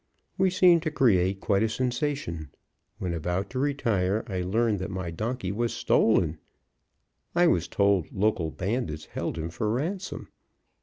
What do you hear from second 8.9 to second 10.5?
held him for ransom.